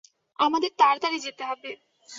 [0.39, 1.69] আমাদের তাড়াতাড়ি যেতে হবে।